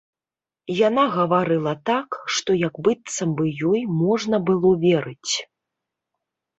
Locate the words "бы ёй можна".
3.43-4.45